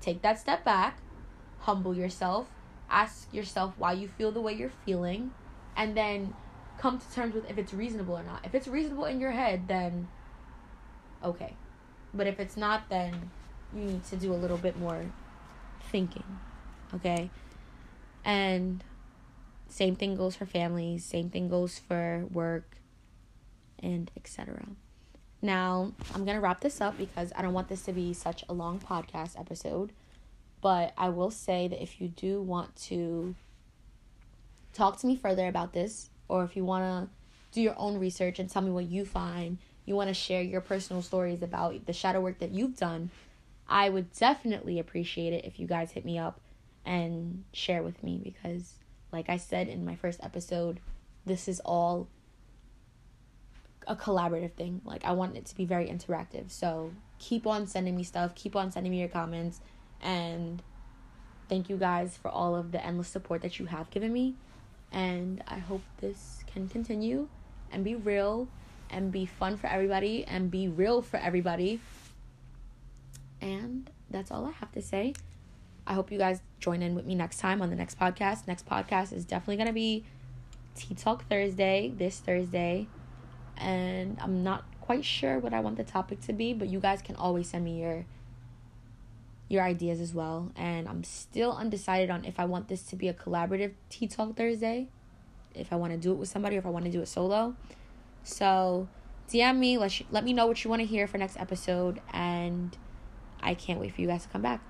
take 0.06 0.22
that 0.22 0.38
step 0.38 0.64
back, 0.64 0.98
humble 1.60 1.94
yourself, 1.94 2.46
ask 2.88 3.32
yourself 3.34 3.74
why 3.76 3.92
you 3.92 4.08
feel 4.08 4.30
the 4.30 4.40
way 4.40 4.52
you're 4.52 4.70
feeling, 4.84 5.32
and 5.76 5.96
then 5.96 6.32
come 6.78 6.98
to 6.98 7.12
terms 7.12 7.34
with 7.34 7.50
if 7.50 7.58
it's 7.58 7.74
reasonable 7.74 8.16
or 8.16 8.22
not. 8.22 8.44
If 8.44 8.54
it's 8.54 8.68
reasonable 8.68 9.06
in 9.06 9.20
your 9.20 9.32
head, 9.32 9.66
then 9.66 10.08
okay. 11.24 11.56
But 12.14 12.28
if 12.28 12.38
it's 12.38 12.56
not, 12.56 12.88
then 12.88 13.30
you 13.74 13.82
need 13.82 14.04
to 14.04 14.16
do 14.16 14.32
a 14.32 14.38
little 14.38 14.56
bit 14.56 14.78
more 14.78 15.04
thinking. 15.90 16.38
Okay? 16.94 17.30
And 18.24 18.84
same 19.68 19.96
thing 19.96 20.14
goes 20.14 20.36
for 20.36 20.46
families, 20.46 21.04
same 21.04 21.30
thing 21.30 21.48
goes 21.48 21.80
for 21.80 22.26
work 22.30 22.76
and 23.82 24.10
etc. 24.16 24.66
Now, 25.42 25.92
I'm 26.14 26.24
going 26.24 26.36
to 26.36 26.40
wrap 26.40 26.60
this 26.60 26.80
up 26.80 26.96
because 26.98 27.32
I 27.36 27.42
don't 27.42 27.52
want 27.52 27.68
this 27.68 27.82
to 27.82 27.92
be 27.92 28.12
such 28.14 28.44
a 28.48 28.52
long 28.52 28.78
podcast 28.78 29.38
episode. 29.38 29.92
But 30.62 30.92
I 30.96 31.10
will 31.10 31.30
say 31.30 31.68
that 31.68 31.82
if 31.82 32.00
you 32.00 32.08
do 32.08 32.40
want 32.40 32.74
to 32.86 33.34
talk 34.72 34.98
to 35.00 35.06
me 35.06 35.16
further 35.16 35.46
about 35.46 35.72
this, 35.72 36.10
or 36.28 36.44
if 36.44 36.56
you 36.56 36.64
want 36.64 36.84
to 36.84 37.14
do 37.52 37.60
your 37.60 37.74
own 37.78 37.98
research 37.98 38.38
and 38.38 38.50
tell 38.50 38.62
me 38.62 38.70
what 38.70 38.86
you 38.86 39.04
find, 39.04 39.58
you 39.84 39.94
want 39.94 40.08
to 40.08 40.14
share 40.14 40.42
your 40.42 40.60
personal 40.60 41.02
stories 41.02 41.42
about 41.42 41.86
the 41.86 41.92
shadow 41.92 42.20
work 42.20 42.38
that 42.40 42.50
you've 42.50 42.76
done, 42.76 43.10
I 43.68 43.88
would 43.88 44.12
definitely 44.12 44.78
appreciate 44.78 45.32
it 45.32 45.44
if 45.44 45.58
you 45.60 45.66
guys 45.66 45.92
hit 45.92 46.04
me 46.04 46.18
up 46.18 46.40
and 46.84 47.44
share 47.52 47.82
with 47.82 48.02
me 48.02 48.20
because, 48.22 48.74
like 49.12 49.28
I 49.28 49.36
said 49.36 49.68
in 49.68 49.84
my 49.84 49.96
first 49.96 50.20
episode, 50.22 50.80
this 51.24 51.48
is 51.48 51.60
all 51.60 52.08
a 53.86 53.94
collaborative 53.96 54.52
thing. 54.52 54.80
Like 54.84 55.04
I 55.04 55.12
want 55.12 55.36
it 55.36 55.46
to 55.46 55.56
be 55.56 55.64
very 55.64 55.86
interactive. 55.86 56.50
So 56.50 56.92
keep 57.18 57.46
on 57.46 57.66
sending 57.66 57.96
me 57.96 58.02
stuff, 58.02 58.34
keep 58.34 58.56
on 58.56 58.70
sending 58.70 58.90
me 58.90 59.00
your 59.00 59.08
comments 59.08 59.60
and 60.02 60.62
thank 61.48 61.70
you 61.70 61.76
guys 61.76 62.16
for 62.16 62.28
all 62.28 62.54
of 62.54 62.72
the 62.72 62.84
endless 62.84 63.08
support 63.08 63.42
that 63.42 63.58
you 63.58 63.66
have 63.66 63.90
given 63.90 64.12
me. 64.12 64.34
And 64.92 65.42
I 65.46 65.58
hope 65.58 65.82
this 66.00 66.44
can 66.52 66.68
continue 66.68 67.28
and 67.70 67.84
be 67.84 67.94
real 67.94 68.48
and 68.90 69.10
be 69.10 69.26
fun 69.26 69.56
for 69.56 69.66
everybody 69.66 70.24
and 70.24 70.50
be 70.50 70.68
real 70.68 71.02
for 71.02 71.16
everybody. 71.18 71.80
And 73.40 73.90
that's 74.10 74.30
all 74.30 74.46
I 74.46 74.52
have 74.52 74.72
to 74.72 74.82
say. 74.82 75.14
I 75.86 75.94
hope 75.94 76.10
you 76.10 76.18
guys 76.18 76.40
join 76.58 76.82
in 76.82 76.94
with 76.94 77.06
me 77.06 77.14
next 77.14 77.38
time 77.38 77.62
on 77.62 77.70
the 77.70 77.76
next 77.76 77.98
podcast. 77.98 78.48
Next 78.48 78.66
podcast 78.66 79.12
is 79.12 79.24
definitely 79.24 79.56
going 79.56 79.68
to 79.68 79.72
be 79.72 80.04
Tea 80.74 80.94
Talk 80.94 81.28
Thursday, 81.28 81.92
this 81.96 82.18
Thursday 82.18 82.88
and 83.56 84.18
I'm 84.20 84.42
not 84.42 84.64
quite 84.80 85.04
sure 85.04 85.38
what 85.38 85.52
I 85.52 85.60
want 85.60 85.76
the 85.76 85.84
topic 85.84 86.20
to 86.22 86.32
be, 86.32 86.52
but 86.52 86.68
you 86.68 86.80
guys 86.80 87.02
can 87.02 87.16
always 87.16 87.48
send 87.48 87.64
me 87.64 87.80
your 87.80 88.04
your 89.48 89.62
ideas 89.62 90.00
as 90.00 90.12
well. 90.12 90.50
And 90.56 90.88
I'm 90.88 91.04
still 91.04 91.52
undecided 91.52 92.10
on 92.10 92.24
if 92.24 92.40
I 92.40 92.44
want 92.44 92.68
this 92.68 92.82
to 92.84 92.96
be 92.96 93.08
a 93.08 93.14
collaborative 93.14 93.72
Tea 93.90 94.08
Talk 94.08 94.36
Thursday, 94.36 94.88
if 95.54 95.72
I 95.72 95.76
want 95.76 95.92
to 95.92 95.98
do 95.98 96.12
it 96.12 96.16
with 96.16 96.28
somebody, 96.28 96.56
or 96.56 96.58
if 96.60 96.66
I 96.66 96.70
want 96.70 96.84
to 96.84 96.90
do 96.90 97.00
it 97.00 97.08
solo. 97.08 97.54
So 98.22 98.88
DM 99.28 99.58
me, 99.58 99.78
let 99.78 100.00
let 100.10 100.24
me 100.24 100.32
know 100.32 100.46
what 100.46 100.62
you 100.64 100.70
want 100.70 100.80
to 100.80 100.86
hear 100.86 101.06
for 101.06 101.18
next 101.18 101.38
episode, 101.38 102.00
and 102.12 102.76
I 103.40 103.54
can't 103.54 103.80
wait 103.80 103.94
for 103.94 104.00
you 104.00 104.06
guys 104.06 104.22
to 104.24 104.28
come 104.28 104.42
back. 104.42 104.60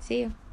See 0.00 0.20
you. 0.20 0.43